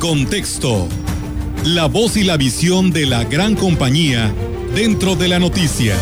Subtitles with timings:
[0.00, 0.88] contexto.
[1.66, 4.34] La voz y la visión de la gran compañía
[4.74, 5.94] dentro de la noticia.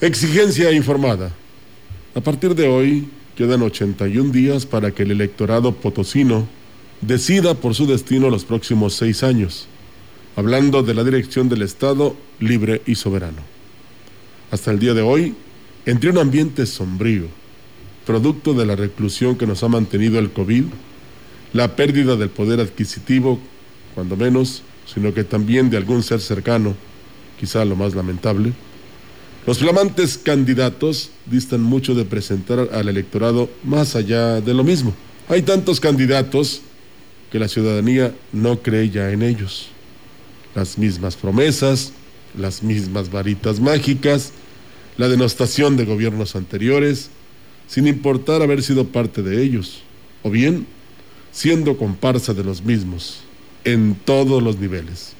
[0.00, 1.32] Exigencia informada.
[2.16, 6.48] A partir de hoy quedan 81 días para que el electorado potosino
[7.00, 9.68] decida por su destino los próximos seis años,
[10.34, 13.42] hablando de la dirección del Estado libre y soberano.
[14.50, 15.36] Hasta el día de hoy,
[15.86, 17.28] entre un ambiente sombrío,
[18.08, 20.64] producto de la reclusión que nos ha mantenido el COVID,
[21.52, 23.38] la pérdida del poder adquisitivo,
[23.94, 26.74] cuando menos, sino que también de algún ser cercano,
[27.38, 28.54] quizá lo más lamentable,
[29.46, 34.94] los flamantes candidatos distan mucho de presentar al electorado más allá de lo mismo.
[35.28, 36.62] Hay tantos candidatos
[37.30, 39.68] que la ciudadanía no cree ya en ellos.
[40.54, 41.92] Las mismas promesas,
[42.38, 44.32] las mismas varitas mágicas,
[44.96, 47.10] la denostación de gobiernos anteriores,
[47.68, 49.82] sin importar haber sido parte de ellos,
[50.22, 50.66] o bien
[51.30, 53.20] siendo comparsa de los mismos,
[53.64, 55.12] en todos los niveles.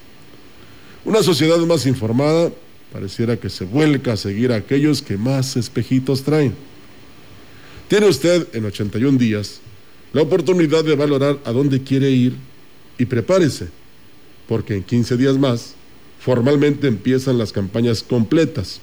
[1.05, 2.51] Una sociedad más informada
[2.91, 6.55] pareciera que se vuelca a seguir a aquellos que más espejitos traen.
[7.87, 9.61] Tiene usted en 81 días
[10.11, 12.33] la oportunidad de valorar a dónde quiere ir
[12.97, 13.67] y prepárese,
[14.47, 15.75] porque en 15 días más
[16.19, 18.81] formalmente empiezan las campañas completas,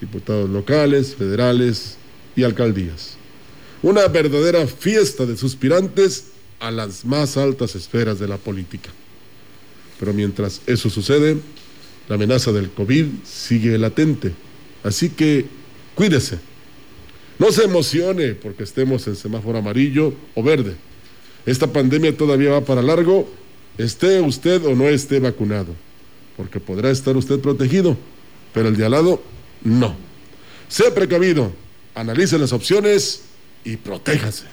[0.00, 1.96] diputados locales, federales
[2.38, 3.16] y alcaldías.
[3.82, 6.26] Una verdadera fiesta de suspirantes
[6.60, 8.90] a las más altas esferas de la política.
[9.98, 11.36] Pero mientras eso sucede,
[12.08, 14.32] la amenaza del COVID sigue latente.
[14.84, 15.46] Así que
[15.96, 16.38] cuídese.
[17.40, 20.76] No se emocione porque estemos en semáforo amarillo o verde.
[21.44, 23.28] Esta pandemia todavía va para largo,
[23.78, 25.74] esté usted o no esté vacunado,
[26.36, 27.96] porque podrá estar usted protegido,
[28.54, 29.22] pero el de al lado
[29.64, 29.96] no.
[30.68, 31.52] Sea precavido,
[31.98, 33.22] analice las opciones
[33.64, 34.44] y protéjase.